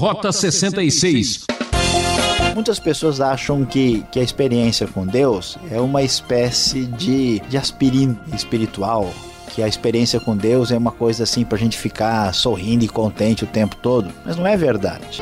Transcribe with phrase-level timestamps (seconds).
[0.00, 1.44] Rota 66.
[2.54, 8.18] Muitas pessoas acham que, que a experiência com Deus é uma espécie de, de aspirina
[8.32, 9.12] espiritual,
[9.50, 12.88] que a experiência com Deus é uma coisa assim para a gente ficar sorrindo e
[12.88, 15.20] contente o tempo todo, mas não é verdade.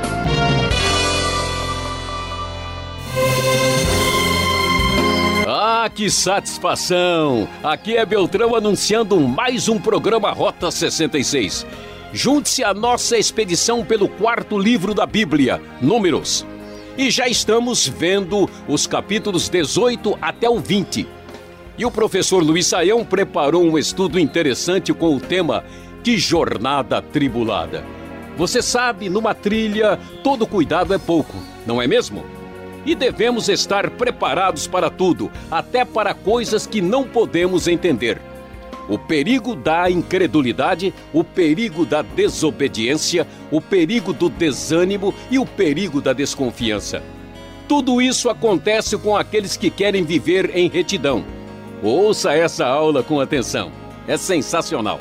[5.44, 7.48] Ah, que satisfação!
[7.64, 11.66] Aqui é Beltrão anunciando mais um programa Rota 66.
[12.12, 16.46] Junte-se à nossa expedição pelo quarto livro da Bíblia, Números.
[16.96, 21.06] E já estamos vendo os capítulos 18 até o 20.
[21.76, 25.62] E o professor Luiz Saião preparou um estudo interessante com o tema
[26.02, 27.84] Que Jornada Tribulada.
[28.38, 31.34] Você sabe, numa trilha, todo cuidado é pouco,
[31.66, 32.24] não é mesmo?
[32.86, 38.18] E devemos estar preparados para tudo, até para coisas que não podemos entender
[38.88, 46.00] o perigo da incredulidade, o perigo da desobediência, o perigo do desânimo e o perigo
[46.00, 47.02] da desconfiança.
[47.68, 51.24] Tudo isso acontece com aqueles que querem viver em retidão.
[51.82, 53.70] Ouça essa aula com atenção.
[54.06, 54.98] É sensacional.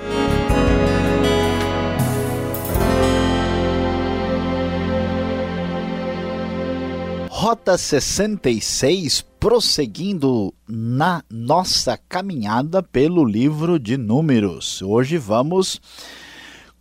[7.39, 14.81] Rota 66, prosseguindo na nossa caminhada pelo livro de Números.
[14.81, 15.79] Hoje vamos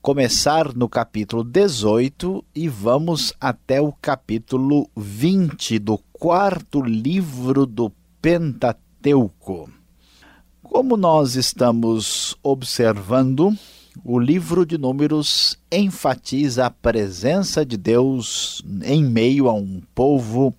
[0.01, 9.69] começar no capítulo 18 e vamos até o capítulo 20 do quarto livro do Pentateuco.
[10.63, 13.55] Como nós estamos observando,
[14.05, 20.55] o livro de Números enfatiza a presença de Deus em meio a um povo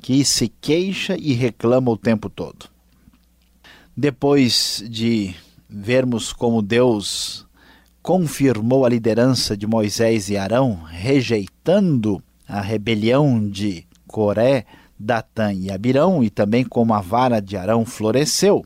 [0.00, 2.66] que se queixa e reclama o tempo todo.
[3.96, 5.34] Depois de
[5.68, 7.46] vermos como Deus
[8.02, 14.64] confirmou a liderança de Moisés e Arão, rejeitando a rebelião de Coré,
[14.98, 18.64] Datã e Abirão, e também como a vara de Arão floresceu,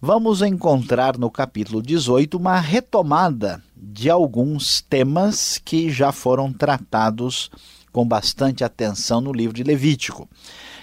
[0.00, 7.50] vamos encontrar no capítulo 18 uma retomada de alguns temas que já foram tratados
[7.92, 10.26] com bastante atenção no livro de Levítico.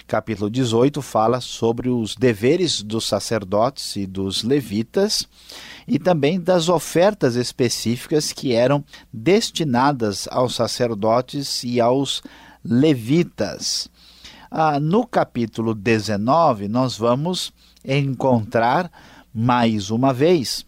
[0.06, 5.27] Capítulo 18 fala sobre os deveres dos sacerdotes e dos levitas
[5.88, 12.22] e também das ofertas específicas que eram destinadas aos sacerdotes e aos
[12.63, 13.89] levitas.
[14.50, 17.51] Ah, no capítulo 19, nós vamos
[17.85, 18.91] encontrar
[19.33, 20.65] mais uma vez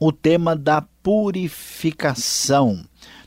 [0.00, 2.84] o tema da purificação.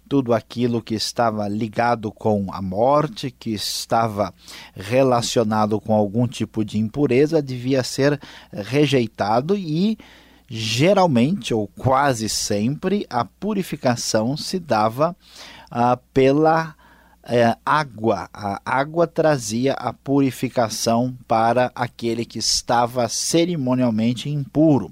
[0.10, 4.34] Tudo aquilo que estava ligado com a morte, que estava
[4.76, 8.20] relacionado com algum tipo de impureza, devia ser
[8.52, 9.98] rejeitado e
[10.48, 15.16] geralmente ou quase sempre a purificação se dava
[15.72, 16.76] ah, pela
[17.24, 18.30] é, água.
[18.34, 24.92] A água trazia a purificação para aquele que estava cerimonialmente impuro.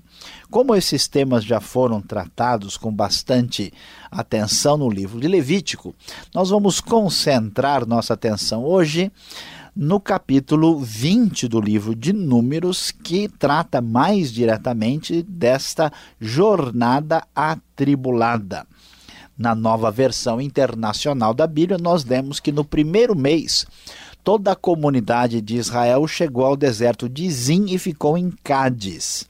[0.50, 3.74] Como esses temas já foram tratados com bastante
[4.10, 5.96] atenção no livro de Levítico,
[6.34, 9.12] nós vamos concentrar nossa atenção hoje
[9.76, 18.68] no capítulo 20 do livro de Números, que trata mais diretamente desta jornada atribulada.
[19.42, 23.66] Na nova versão internacional da Bíblia, nós lemos que no primeiro mês
[24.24, 29.28] toda a comunidade de Israel chegou ao deserto de Zim e ficou em Cádiz.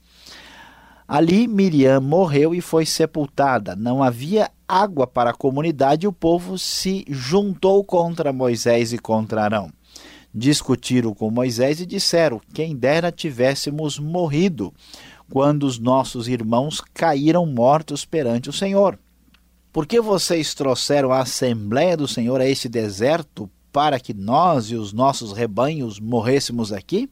[1.08, 3.74] Ali Miriam morreu e foi sepultada.
[3.74, 9.44] Não havia água para a comunidade e o povo se juntou contra Moisés e contra
[9.44, 9.72] Arão.
[10.34, 14.74] Discutiram com Moisés e disseram: Quem dera tivéssemos morrido
[15.30, 18.98] quando os nossos irmãos caíram mortos perante o Senhor.
[19.72, 24.74] Por que vocês trouxeram a Assembleia do Senhor a este deserto para que nós e
[24.74, 27.08] os nossos rebanhos morrêssemos aqui?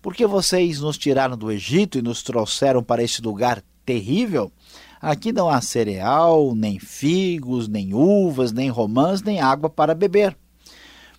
[0.00, 4.52] Por que vocês nos tiraram do Egito e nos trouxeram para este lugar terrível?
[5.00, 10.36] Aqui não há cereal, nem figos, nem uvas, nem romãs, nem água para beber.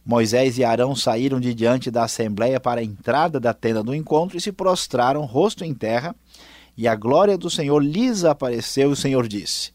[0.05, 4.37] Moisés e Arão saíram de diante da assembleia para a entrada da tenda do encontro
[4.37, 6.15] e se prostraram, rosto em terra,
[6.77, 9.73] e a glória do Senhor lhes apareceu, e o Senhor disse: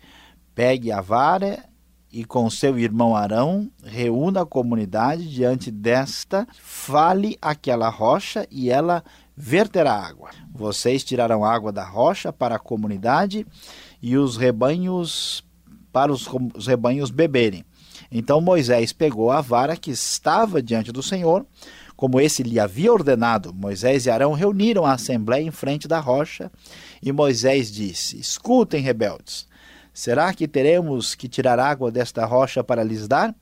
[0.57, 1.63] Pegue a vara
[2.11, 9.05] e com seu irmão Arão reúna a comunidade diante desta, fale aquela rocha e ela
[9.37, 10.31] verterá água.
[10.51, 13.47] Vocês tirarão água da rocha para a comunidade
[14.01, 15.45] e os rebanhos
[15.93, 17.63] para os, os rebanhos beberem.
[18.11, 21.45] Então Moisés pegou a vara que estava diante do Senhor,
[21.95, 23.53] como esse lhe havia ordenado.
[23.53, 26.51] Moisés e Arão reuniram a assembleia em frente da rocha,
[27.03, 29.47] e Moisés disse: Escutem, rebeldes,
[29.97, 33.35] Será que teremos que tirar água desta rocha para lhes dar?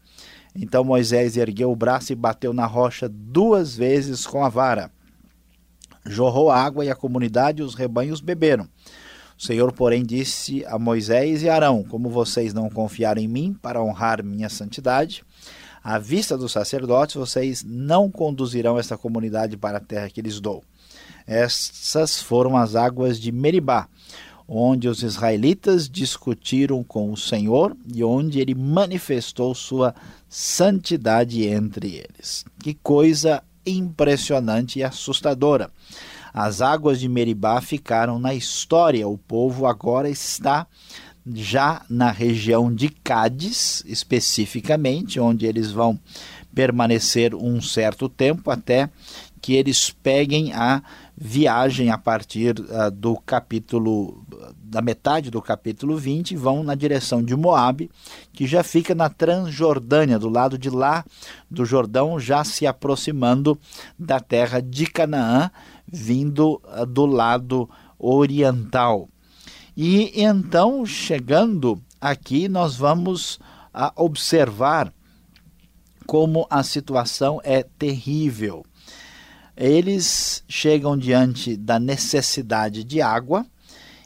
[0.55, 4.89] Então Moisés ergueu o braço e bateu na rocha duas vezes com a vara.
[6.07, 8.69] Jorrou água e a comunidade e os rebanhos beberam.
[9.37, 13.83] O Senhor, porém, disse a Moisés e Arão: Como vocês não confiaram em mim para
[13.83, 15.25] honrar minha santidade,
[15.83, 20.63] à vista dos sacerdotes, vocês não conduzirão esta comunidade para a terra que lhes dou.
[21.27, 23.89] Essas foram as águas de Meribá,
[24.47, 29.95] onde os israelitas discutiram com o Senhor e onde ele manifestou sua
[30.29, 32.45] santidade entre eles.
[32.63, 35.71] Que coisa impressionante e assustadora.
[36.33, 39.09] As águas de Meribá ficaram na história.
[39.09, 40.67] O povo agora está
[41.27, 45.99] já na região de Cádiz, especificamente, onde eles vão
[46.55, 48.91] permanecer um certo tempo até
[49.41, 50.83] que eles peguem a
[51.17, 54.25] viagem a partir uh, do capítulo
[54.75, 57.89] da metade do capítulo 20 vão na direção de Moabe,
[58.33, 61.05] que já fica na Transjordânia, do lado de lá
[61.49, 63.57] do Jordão, já se aproximando
[63.97, 65.49] da terra de Canaã,
[65.87, 69.09] vindo uh, do lado oriental.
[69.77, 73.37] E então, chegando aqui, nós vamos
[73.73, 74.93] uh, observar
[76.07, 78.65] como a situação é terrível
[79.57, 83.47] eles chegam diante da necessidade de água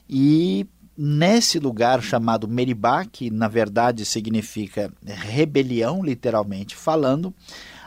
[0.08, 0.66] e
[0.96, 7.32] nesse lugar chamado Meribá, que na verdade significa rebelião, literalmente falando,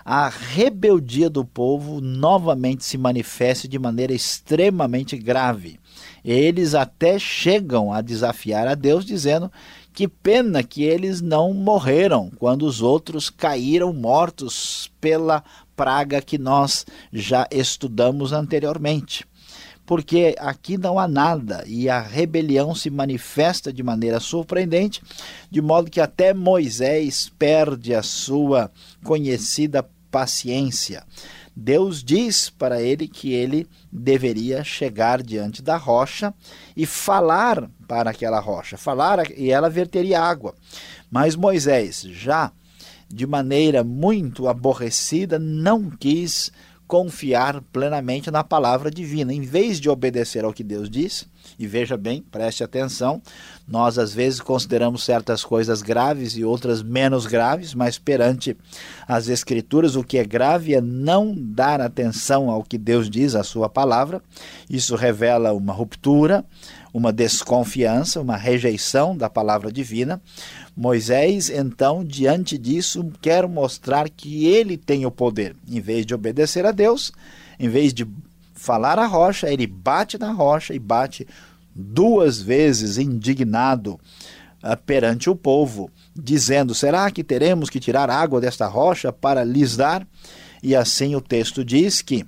[0.04, 5.80] a rebeldia do povo novamente se manifesta de maneira extremamente grave.
[6.24, 9.52] Eles até chegam a desafiar a Deus, dizendo
[9.94, 15.44] que pena que eles não morreram quando os outros caíram mortos pela
[15.76, 19.26] praga que nós já estudamos anteriormente.
[19.86, 25.02] Porque aqui não há nada e a rebelião se manifesta de maneira surpreendente,
[25.50, 28.72] de modo que até Moisés perde a sua
[29.04, 31.04] conhecida paciência.
[31.64, 36.34] Deus diz para ele que ele deveria chegar diante da rocha
[36.76, 40.56] e falar para aquela rocha, falar e ela verteria água.
[41.12, 42.52] Mas Moisés, já
[43.08, 46.52] de maneira muito aborrecida, não quis
[46.92, 49.34] confiar plenamente na palavra divina.
[49.34, 51.26] Em vez de obedecer ao que Deus diz,
[51.58, 53.22] e veja bem, preste atenção,
[53.66, 58.58] nós às vezes consideramos certas coisas graves e outras menos graves, mas perante
[59.08, 63.44] as Escrituras, o que é grave é não dar atenção ao que Deus diz, a
[63.44, 64.22] sua palavra.
[64.70, 66.44] Isso revela uma ruptura,
[66.94, 70.22] uma desconfiança, uma rejeição da palavra divina.
[70.82, 75.56] Moisés, então, diante disso, quer mostrar que ele tem o poder.
[75.70, 77.12] Em vez de obedecer a Deus,
[77.60, 78.08] em vez de
[78.56, 81.28] falar a rocha, ele bate na rocha e bate
[81.76, 84.00] duas vezes indignado
[84.64, 89.78] uh, perante o povo, dizendo: Será que teremos que tirar água desta rocha para lhes
[89.78, 90.08] dar?
[90.64, 92.26] E assim o texto diz que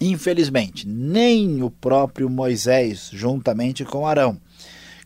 [0.00, 4.36] Infelizmente, nem o próprio Moisés, juntamente com Arão,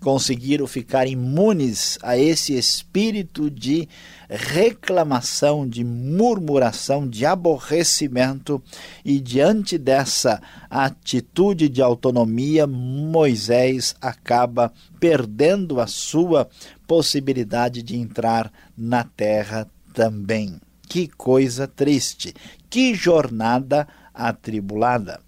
[0.00, 3.88] conseguiram ficar imunes a esse espírito de
[4.28, 8.62] reclamação, de murmuração, de aborrecimento,
[9.04, 16.49] e diante dessa atitude de autonomia, Moisés acaba perdendo a sua
[16.87, 20.60] possibilidade de entrar na terra também.
[20.88, 22.35] Que coisa triste,
[22.71, 25.21] que jornada atribulada.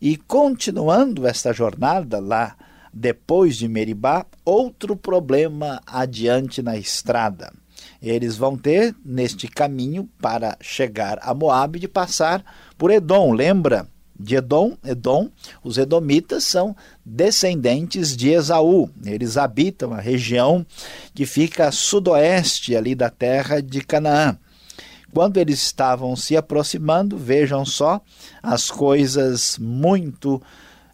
[0.00, 2.56] E continuando esta jornada lá
[2.92, 7.52] depois de Meribá, outro problema adiante na estrada.
[8.00, 12.44] Eles vão ter neste caminho para chegar a Moabe de passar
[12.76, 13.32] por Edom.
[13.32, 14.76] Lembra de Edom?
[14.84, 15.30] Edom,
[15.62, 18.90] os edomitas são descendentes de Esaú.
[19.04, 20.66] Eles habitam a região
[21.14, 24.36] que fica a sudoeste ali da terra de Canaã.
[25.12, 28.00] Quando eles estavam se aproximando, vejam só,
[28.42, 30.40] as coisas muito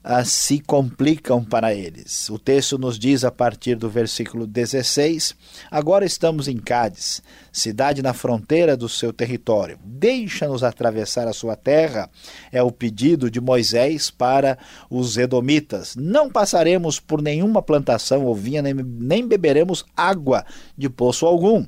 [0.08, 2.30] uh, se complicam para eles.
[2.30, 5.36] O texto nos diz a partir do versículo 16:
[5.70, 7.22] Agora estamos em Cádiz,
[7.52, 9.78] cidade na fronteira do seu território.
[9.84, 12.08] Deixa-nos atravessar a sua terra,
[12.50, 15.94] é o pedido de Moisés para os edomitas.
[15.94, 20.44] Não passaremos por nenhuma plantação ou vinha, nem beberemos água
[20.76, 21.66] de poço algum.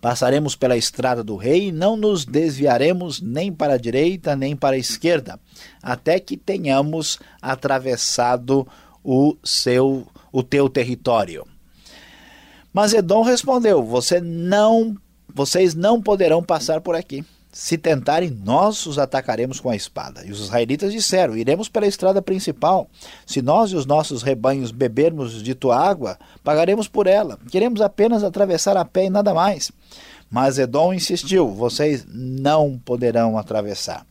[0.00, 4.76] Passaremos pela estrada do rei e não nos desviaremos nem para a direita nem para
[4.76, 5.38] a esquerda,
[5.82, 8.66] até que tenhamos atravessado
[9.04, 11.46] o seu o teu território.
[12.72, 14.96] Mas Edom respondeu: Você não,
[15.32, 17.24] vocês não poderão passar por aqui.
[17.52, 20.24] Se tentarem, nós os atacaremos com a espada.
[20.24, 22.88] E os israelitas disseram: Iremos pela estrada principal.
[23.26, 27.38] Se nós e os nossos rebanhos bebermos de tua água, pagaremos por ela.
[27.50, 29.72] Queremos apenas atravessar a pé e nada mais.
[30.30, 34.06] Mas Edom insistiu: vocês não poderão atravessar.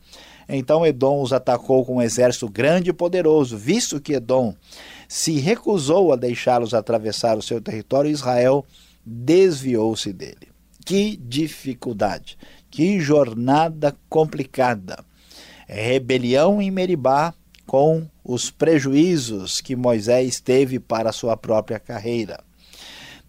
[0.49, 4.53] Então Edom os atacou com um exército grande e poderoso, visto que Edom
[5.07, 8.65] se recusou a deixá-los atravessar o seu território, Israel
[9.05, 10.49] desviou-se dele.
[10.85, 12.37] Que dificuldade,
[12.69, 15.03] que jornada complicada.
[15.67, 17.33] Rebelião em Meribá
[17.65, 22.43] com os prejuízos que Moisés teve para sua própria carreira.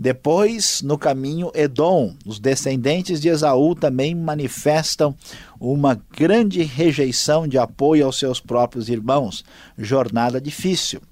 [0.03, 5.15] Depois, no caminho, Edom, os descendentes de Esaú também manifestam
[5.61, 9.45] uma grande rejeição de apoio aos seus próprios irmãos.
[9.77, 11.03] Jornada difícil.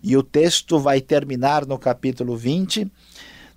[0.00, 2.88] E o texto vai terminar no capítulo 20,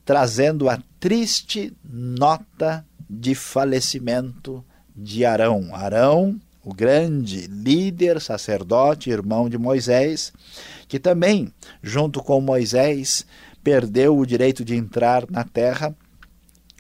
[0.04, 4.63] trazendo a triste nota de falecimento
[4.96, 5.75] de Arão.
[5.75, 10.32] Arão, o grande líder, sacerdote, irmão de Moisés,
[10.88, 11.51] que também,
[11.84, 13.25] junto com Moisés,
[13.62, 15.94] perdeu o direito de entrar na terra.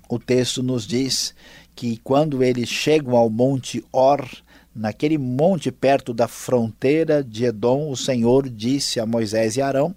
[0.07, 1.35] O texto nos diz
[1.75, 4.25] que quando eles chegam ao Monte Or,
[4.73, 9.93] naquele monte perto da fronteira de Edom, o Senhor disse a Moisés e Arão: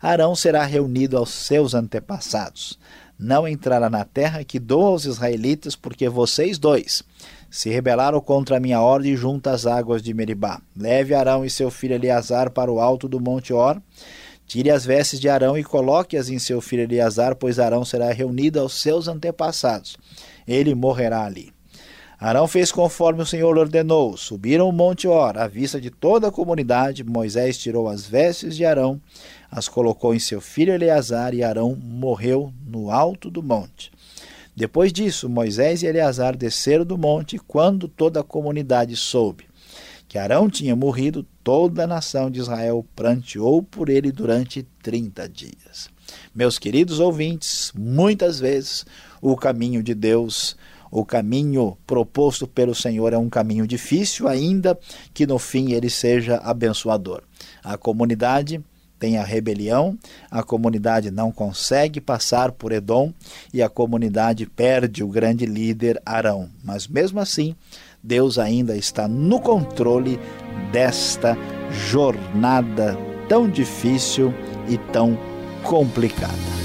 [0.00, 2.78] Arão será reunido aos seus antepassados.
[3.18, 7.02] Não entrará na terra que dou aos israelitas, porque vocês dois
[7.50, 10.60] se rebelaram contra a minha ordem junto às águas de Meribá.
[10.76, 13.80] Leve Arão e seu filho Eleazar para o alto do Monte Or
[14.46, 18.60] Tire as vestes de Arão e coloque-as em seu filho Eleazar, pois Arão será reunido
[18.60, 19.96] aos seus antepassados.
[20.46, 21.52] Ele morrerá ali.
[22.20, 24.16] Arão fez conforme o Senhor ordenou.
[24.16, 27.02] Subiram o monte Or, à vista de toda a comunidade.
[27.02, 29.00] Moisés tirou as vestes de Arão,
[29.54, 33.92] as colocou em seu filho Eleazar, e Arão morreu no alto do monte.
[34.56, 39.46] Depois disso, Moisés e Eleazar desceram do monte, quando toda a comunidade soube
[40.14, 45.90] que Arão tinha morrido, toda a nação de Israel pranteou por ele durante 30 dias.
[46.32, 48.86] Meus queridos ouvintes, muitas vezes
[49.20, 50.56] o caminho de Deus,
[50.88, 54.78] o caminho proposto pelo Senhor é um caminho difícil, ainda
[55.12, 57.20] que no fim ele seja abençoador.
[57.64, 58.62] A comunidade
[59.04, 59.98] tem a rebelião,
[60.30, 63.12] a comunidade não consegue passar por Edom
[63.52, 66.48] e a comunidade perde o grande líder Arão.
[66.64, 67.54] Mas mesmo assim,
[68.02, 70.18] Deus ainda está no controle
[70.72, 71.36] desta
[71.90, 72.96] jornada
[73.28, 74.32] tão difícil
[74.70, 75.18] e tão
[75.62, 76.63] complicada.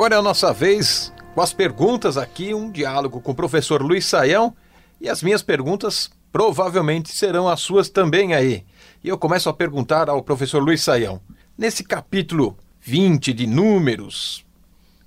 [0.01, 4.03] agora é a nossa vez com as perguntas aqui, um diálogo com o professor Luiz
[4.03, 4.51] Saião
[5.00, 8.65] e as minhas perguntas provavelmente serão as suas também aí.
[9.03, 11.22] E eu começo a perguntar ao professor Luiz Saião.
[11.55, 14.43] Nesse capítulo 20 de Números,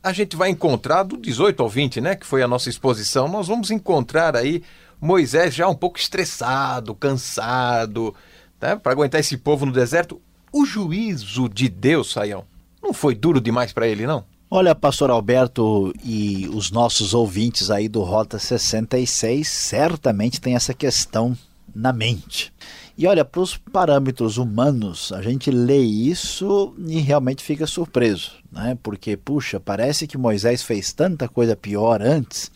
[0.01, 3.49] a gente vai encontrar do 18 ao 20, né, que foi a nossa exposição, nós
[3.49, 4.63] vamos encontrar aí
[5.01, 8.15] Moisés já um pouco estressado, cansado,
[8.61, 10.23] né, para aguentar esse povo no deserto.
[10.53, 12.45] O juízo de Deus, Saião,
[12.81, 14.33] não foi duro demais para ele, não?
[14.56, 21.37] Olha, pastor Alberto e os nossos ouvintes aí do Rota 66 certamente tem essa questão
[21.75, 22.52] na mente.
[22.96, 28.78] E olha, para os parâmetros humanos, a gente lê isso e realmente fica surpreso, né?
[28.80, 32.49] Porque, puxa, parece que Moisés fez tanta coisa pior antes.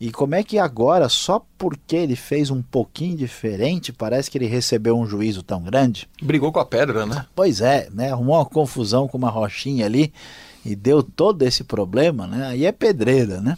[0.00, 4.46] E como é que agora, só porque ele fez um pouquinho diferente, parece que ele
[4.46, 6.08] recebeu um juízo tão grande?
[6.20, 7.24] Brigou com a pedra, né?
[7.36, 8.10] Pois é, né?
[8.10, 10.12] Arrumou uma confusão com uma rochinha ali
[10.64, 12.46] e deu todo esse problema, né?
[12.46, 13.56] Aí é pedreira, né?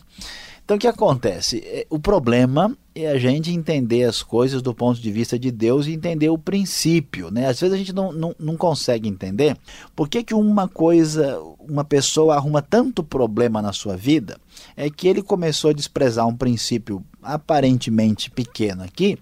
[0.64, 1.62] Então o que acontece?
[1.66, 5.86] É, o problema é a gente entender as coisas do ponto de vista de Deus
[5.86, 7.30] e entender o princípio.
[7.30, 7.46] Né?
[7.46, 9.56] Às vezes a gente não, não, não consegue entender
[9.96, 14.38] por que, que uma coisa, uma pessoa arruma tanto problema na sua vida,
[14.76, 19.18] é que ele começou a desprezar um princípio aparentemente pequeno aqui,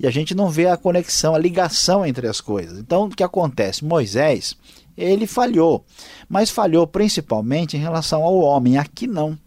[0.00, 2.78] e a gente não vê a conexão, a ligação entre as coisas.
[2.78, 3.84] Então, o que acontece?
[3.84, 4.56] Moisés,
[4.98, 5.84] ele falhou,
[6.28, 8.76] mas falhou principalmente em relação ao homem.
[8.76, 9.38] Aqui não.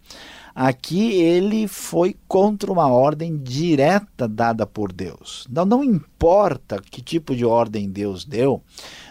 [0.54, 5.46] Aqui ele foi contra uma ordem direta dada por Deus.
[5.50, 8.62] Então não importa que tipo de ordem Deus deu,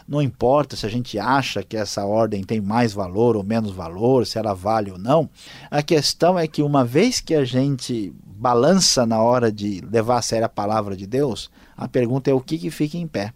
[0.07, 4.27] não importa se a gente acha que essa ordem tem mais valor ou menos valor,
[4.27, 5.29] se ela vale ou não.
[5.69, 10.21] A questão é que uma vez que a gente balança na hora de levar a
[10.21, 13.33] sério a palavra de Deus, a pergunta é o que, que fica em pé.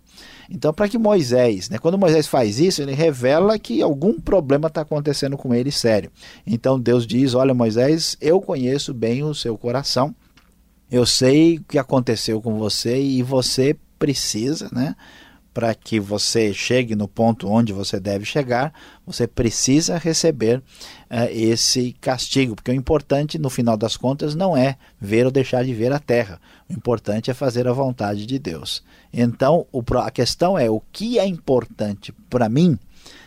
[0.50, 4.82] Então, para que Moisés, né, quando Moisés faz isso, ele revela que algum problema está
[4.82, 6.12] acontecendo com ele sério.
[6.46, 10.16] Então Deus diz: Olha, Moisés, eu conheço bem o seu coração,
[10.92, 14.96] eu sei o que aconteceu com você e você precisa, né?
[15.55, 18.74] Para que você chegue no ponto onde você deve chegar,
[19.07, 24.75] você precisa receber uh, esse castigo, porque o importante, no final das contas, não é
[25.00, 26.41] ver ou deixar de ver a terra.
[26.69, 28.83] O importante é fazer a vontade de Deus.
[29.13, 32.77] Então, o, a questão é o que é importante para mim,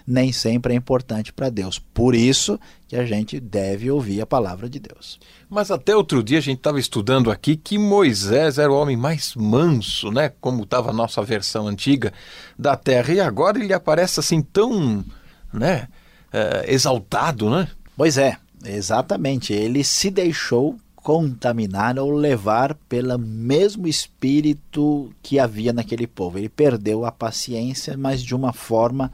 [0.08, 1.78] nem sempre é importante para Deus.
[1.78, 5.20] Por isso que a gente deve ouvir a palavra de Deus.
[5.50, 9.34] Mas até outro dia a gente estava estudando aqui que Moisés era o homem mais
[9.36, 10.32] manso, né?
[10.40, 12.10] Como estava a nossa versão antiga
[12.58, 13.12] da terra.
[13.12, 15.04] E agora ele aparece assim tão,
[15.52, 15.88] né?
[16.32, 17.68] É, exaltado, né?
[17.94, 19.52] Pois é, exatamente.
[19.52, 26.38] Ele se deixou contaminar ou levar pelo mesmo espírito que havia naquele povo.
[26.38, 29.12] Ele perdeu a paciência, mas de uma forma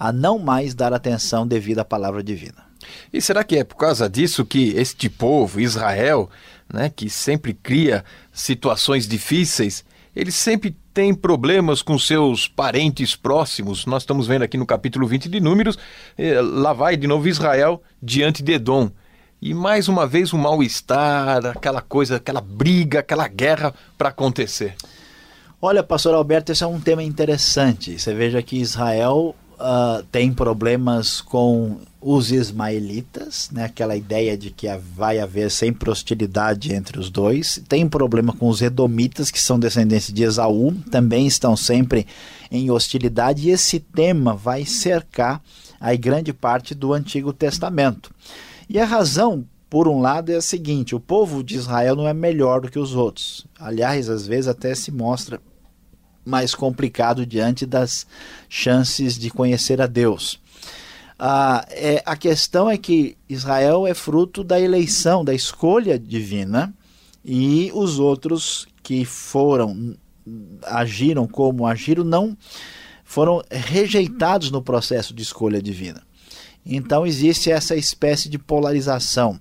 [0.00, 2.64] a não mais dar atenção devida à palavra divina.
[3.12, 6.30] E será que é por causa disso que este povo, Israel,
[6.72, 8.02] né, que sempre cria
[8.32, 9.84] situações difíceis,
[10.16, 13.84] ele sempre tem problemas com seus parentes próximos?
[13.84, 15.78] Nós estamos vendo aqui no capítulo 20 de Números,
[16.16, 18.90] eh, lá vai de novo Israel diante de Edom.
[19.42, 24.74] E mais uma vez o um mal-estar, aquela coisa, aquela briga, aquela guerra para acontecer.
[25.60, 27.98] Olha, pastor Alberto, esse é um tema interessante.
[27.98, 33.64] Você veja que Israel uh, tem problemas com os ismaelitas, né?
[33.64, 37.62] aquela ideia de que vai haver sempre hostilidade entre os dois.
[37.68, 42.06] Tem problema com os edomitas, que são descendentes de Esaú, também estão sempre
[42.50, 43.48] em hostilidade.
[43.48, 45.42] E esse tema vai cercar
[45.78, 48.10] aí grande parte do Antigo Testamento.
[48.68, 52.14] E a razão, por um lado, é a seguinte: o povo de Israel não é
[52.14, 53.46] melhor do que os outros.
[53.58, 55.38] Aliás, às vezes até se mostra
[56.24, 58.06] mais complicado diante das
[58.48, 60.40] chances de conhecer a Deus.
[61.18, 66.72] Ah, é, a questão é que Israel é fruto da eleição, da escolha divina,
[67.24, 69.94] e os outros que foram,
[70.62, 72.36] agiram como agiram, não
[73.04, 76.02] foram rejeitados no processo de escolha divina.
[76.64, 79.40] Então existe essa espécie de polarização.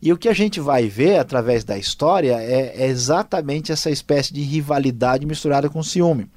[0.00, 4.32] E o que a gente vai ver através da história é, é exatamente essa espécie
[4.32, 6.30] de rivalidade misturada com ciúme.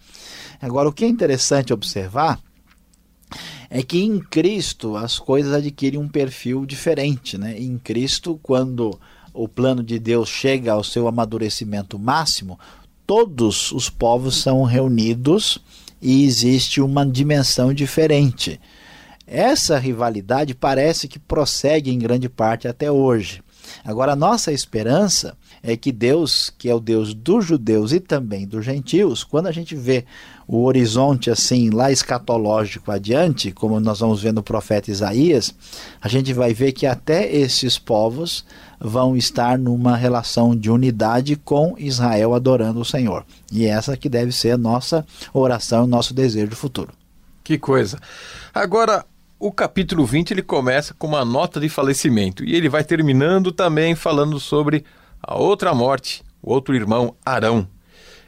[0.60, 2.40] Agora, o que é interessante observar
[3.70, 7.38] é que em Cristo as coisas adquirem um perfil diferente.
[7.38, 7.58] Né?
[7.60, 9.00] Em Cristo, quando
[9.34, 12.60] o plano de Deus chega ao seu amadurecimento máximo,
[13.08, 15.60] todos os povos são reunidos
[16.02, 18.60] e existe uma dimensão diferente.
[19.26, 23.42] Essa rivalidade parece que prossegue em grande parte até hoje.
[23.84, 28.48] Agora, a nossa esperança é que Deus, que é o Deus dos judeus e também
[28.48, 30.06] dos gentios, quando a gente vê
[30.48, 35.54] o horizonte assim lá escatológico adiante, como nós vamos ver no profeta Isaías,
[36.02, 38.44] a gente vai ver que até esses povos
[38.80, 43.24] vão estar numa relação de unidade com Israel adorando o Senhor.
[43.52, 46.92] E essa que deve ser a nossa oração, o nosso desejo futuro.
[47.44, 48.00] Que coisa.
[48.54, 49.06] Agora,
[49.42, 53.96] o capítulo 20 ele começa com uma nota de falecimento e ele vai terminando também
[53.96, 54.86] falando sobre
[55.20, 57.68] a outra morte, o outro irmão Arão.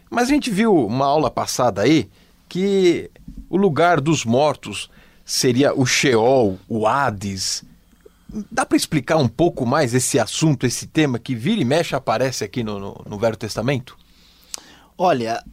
[0.09, 2.09] Mas a gente viu uma aula passada aí
[2.49, 3.11] que
[3.47, 4.89] o lugar dos mortos
[5.23, 7.63] seria o Sheol, o Hades.
[8.51, 12.43] Dá para explicar um pouco mais esse assunto, esse tema que vira e mexe aparece
[12.43, 13.95] aqui no, no, no Velho Testamento?
[14.97, 15.43] Olha,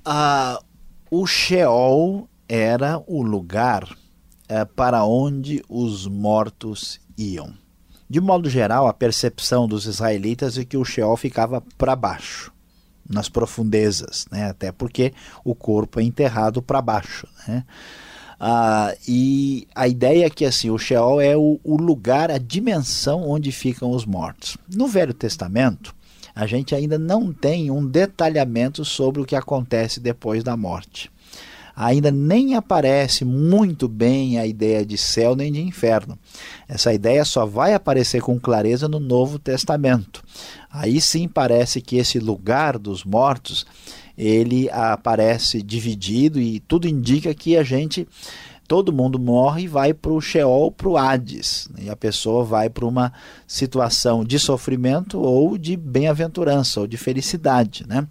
[1.11, 4.00] o Sheol era o lugar
[4.51, 7.55] é, para onde os mortos iam.
[8.09, 12.53] De modo geral, a percepção dos israelitas é que o Sheol ficava para baixo,
[13.09, 14.47] nas profundezas, né?
[14.51, 17.29] até porque o corpo é enterrado para baixo.
[17.47, 17.65] Né?
[18.41, 23.29] Ah, e a ideia é que assim, o Sheol é o, o lugar, a dimensão
[23.29, 24.57] onde ficam os mortos.
[24.75, 25.95] No Velho Testamento,
[26.35, 31.09] a gente ainda não tem um detalhamento sobre o que acontece depois da morte.
[31.75, 36.19] Ainda nem aparece muito bem a ideia de céu nem de inferno.
[36.69, 40.23] Essa ideia só vai aparecer com clareza no Novo Testamento.
[40.71, 43.67] Aí sim parece que esse lugar dos mortos
[44.17, 48.07] ele aparece dividido e tudo indica que a gente
[48.71, 51.69] todo mundo morre e vai para o Sheol, para o Hades.
[51.77, 53.13] E a pessoa vai para uma
[53.45, 57.85] situação de sofrimento ou de bem-aventurança ou de felicidade.
[57.89, 58.07] Né?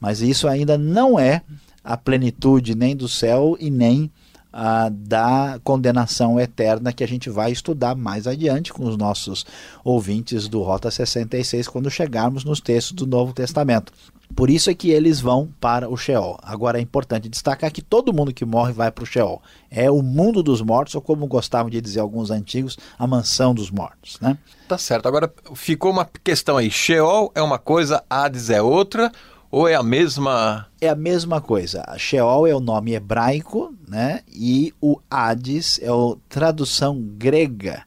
[0.00, 1.42] Mas isso ainda não é
[1.82, 4.10] a plenitude nem do céu e nem
[4.52, 9.46] ah, da condenação eterna que a gente vai estudar mais adiante com os nossos
[9.84, 13.92] ouvintes do Rota 66 quando chegarmos nos textos do Novo Testamento.
[14.34, 16.38] Por isso é que eles vão para o Sheol.
[16.42, 19.42] Agora é importante destacar que todo mundo que morre vai para o Sheol.
[19.68, 23.70] É o mundo dos mortos, ou como gostavam de dizer alguns antigos, a mansão dos
[23.70, 24.18] mortos.
[24.20, 24.38] Né?
[24.68, 25.06] Tá certo.
[25.06, 26.70] Agora ficou uma questão aí.
[26.70, 29.10] Sheol é uma coisa, Hades é outra,
[29.50, 30.66] ou é a mesma.
[30.80, 31.84] É a mesma coisa.
[31.98, 34.20] Sheol é o nome hebraico, né?
[34.28, 37.82] E o Hades é a tradução grega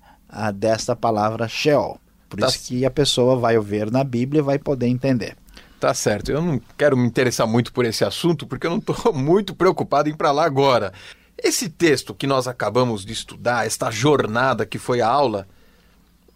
[0.55, 1.99] desta palavra Sheol.
[2.27, 2.47] Por tá.
[2.47, 5.37] isso que a pessoa vai ver na Bíblia e vai poder entender.
[5.79, 6.31] Tá certo.
[6.31, 10.09] Eu não quero me interessar muito por esse assunto, porque eu não estou muito preocupado
[10.09, 10.93] em ir para lá agora.
[11.37, 15.47] Esse texto que nós acabamos de estudar, esta jornada que foi a aula,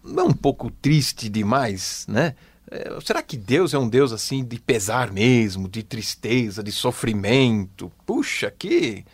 [0.03, 2.35] não é um pouco triste demais, né?
[2.69, 7.91] É, será que Deus é um Deus assim de pesar mesmo, de tristeza, de sofrimento?
[8.05, 9.05] Puxa, que,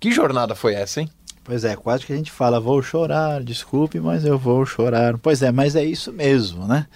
[0.00, 1.10] que jornada foi essa, hein?
[1.44, 5.18] Pois é, quase que a gente fala, vou chorar, desculpe, mas eu vou chorar.
[5.18, 6.86] Pois é, mas é isso mesmo, né?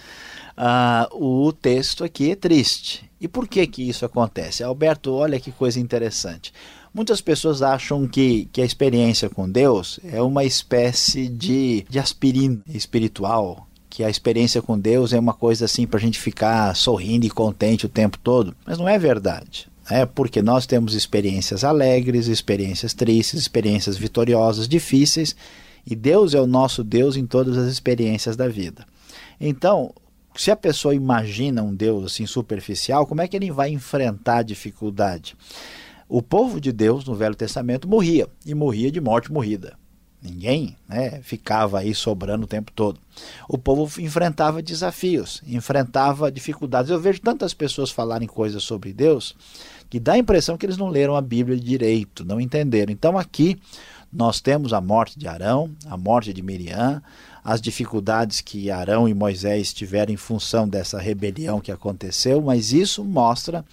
[0.57, 3.09] ah, o texto aqui é triste.
[3.21, 4.63] E por que, que isso acontece?
[4.63, 6.53] Alberto, olha que coisa interessante.
[6.95, 12.59] Muitas pessoas acham que, que a experiência com Deus é uma espécie de, de aspirina
[12.67, 17.25] espiritual, que a experiência com Deus é uma coisa assim para a gente ficar sorrindo
[17.25, 18.55] e contente o tempo todo.
[18.67, 19.71] Mas não é verdade.
[19.89, 25.35] É porque nós temos experiências alegres, experiências tristes, experiências vitoriosas, difíceis,
[25.87, 28.85] e Deus é o nosso Deus em todas as experiências da vida.
[29.41, 29.95] Então,
[30.37, 34.43] se a pessoa imagina um Deus assim superficial, como é que ele vai enfrentar a
[34.43, 35.35] dificuldade?
[36.07, 39.75] O povo de Deus no Velho Testamento morria e morria de morte morrida.
[40.27, 42.99] Ninguém né, ficava aí sobrando o tempo todo.
[43.49, 46.91] O povo enfrentava desafios, enfrentava dificuldades.
[46.91, 49.35] Eu vejo tantas pessoas falarem coisas sobre Deus
[49.89, 52.93] que dá a impressão que eles não leram a Bíblia direito, não entenderam.
[52.93, 53.57] Então aqui
[54.13, 57.03] nós temos a morte de Arão, a morte de Miriam,
[57.45, 63.05] as dificuldades que Arão e Moisés tiveram em função dessa rebelião que aconteceu, mas isso
[63.05, 63.65] mostra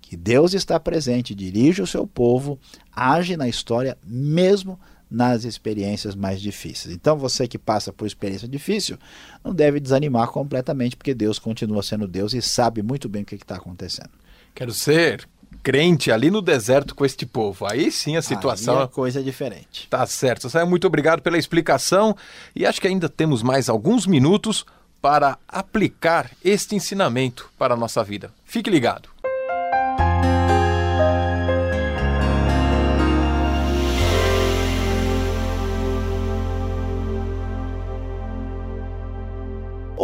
[0.00, 2.58] que Deus está presente, dirige o seu povo,
[2.92, 4.78] age na história, mesmo
[5.10, 6.94] nas experiências mais difíceis.
[6.94, 8.96] Então, você que passa por experiência difícil,
[9.44, 13.34] não deve desanimar completamente, porque Deus continua sendo Deus e sabe muito bem o que
[13.34, 14.10] está acontecendo.
[14.54, 15.28] Quero ser
[15.62, 17.66] crente ali no deserto com este povo.
[17.66, 18.78] Aí sim a situação.
[18.78, 19.88] Aí é coisa diferente.
[19.88, 20.48] Tá certo.
[20.48, 22.16] Saia, muito obrigado pela explicação
[22.54, 24.64] e acho que ainda temos mais alguns minutos
[25.02, 28.30] para aplicar este ensinamento para a nossa vida.
[28.44, 29.09] Fique ligado.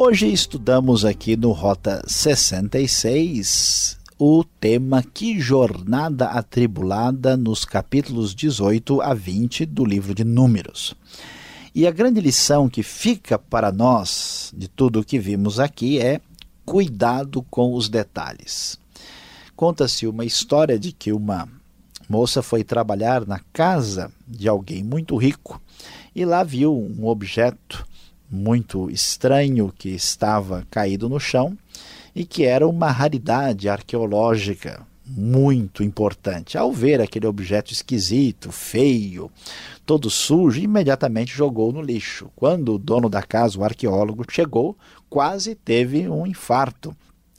[0.09, 9.13] Hoje estudamos aqui no Rota 66 o tema Que Jornada Atribulada nos capítulos 18 a
[9.13, 10.95] 20 do livro de Números.
[11.75, 16.21] E a grande lição que fica para nós de tudo o que vimos aqui é
[16.65, 18.79] cuidado com os detalhes.
[19.57, 21.49] Conta-se uma história de que uma
[22.09, 25.61] moça foi trabalhar na casa de alguém muito rico
[26.15, 27.85] e lá viu um objeto
[28.31, 31.57] muito estranho que estava caído no chão
[32.15, 36.59] e que era uma raridade arqueológica muito importante.
[36.59, 39.31] Ao ver aquele objeto esquisito, feio,
[39.85, 42.29] todo sujo, imediatamente jogou no lixo.
[42.35, 44.77] Quando o dono da casa, o arqueólogo, chegou,
[45.09, 46.97] quase teve um infarto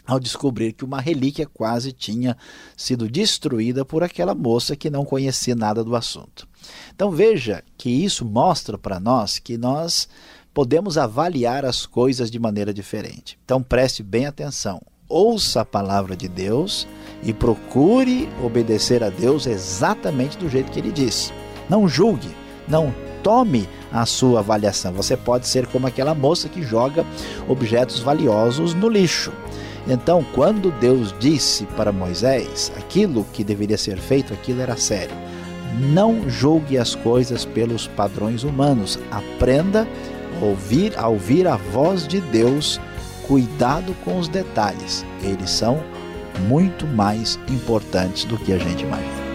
[0.08, 2.38] ao descobrir que uma relíquia quase tinha
[2.78, 6.47] sido destruída por aquela moça que não conhecia nada do assunto.
[6.95, 10.08] Então veja que isso mostra para nós que nós
[10.58, 13.38] podemos avaliar as coisas de maneira diferente.
[13.46, 14.82] Então preste bem atenção.
[15.08, 16.88] Ouça a palavra de Deus
[17.22, 21.32] e procure obedecer a Deus exatamente do jeito que ele diz.
[21.70, 22.36] Não julgue,
[22.67, 22.91] não
[23.22, 24.93] tome a sua avaliação.
[24.93, 27.06] Você pode ser como aquela moça que joga
[27.48, 29.32] objetos valiosos no lixo.
[29.88, 35.15] Então, quando Deus disse para Moisés aquilo que deveria ser feito, aquilo era sério.
[35.80, 38.98] Não julgue as coisas pelos padrões humanos.
[39.12, 39.88] Aprenda
[40.41, 42.80] ouvir, a ouvir a voz de Deus.
[43.28, 45.06] Cuidado com os detalhes.
[45.21, 45.84] Eles são
[46.47, 49.28] muito mais importantes do que a gente imagina.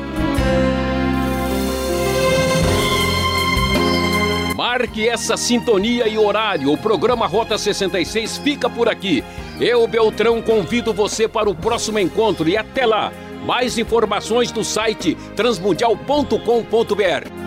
[4.57, 6.73] Marque essa sintonia e horário.
[6.73, 9.23] O programa Rota 66 fica por aqui.
[9.61, 13.13] Eu, Beltrão, convido você para o próximo encontro e até lá.
[13.45, 17.42] Mais informações no site transmundial.com.br.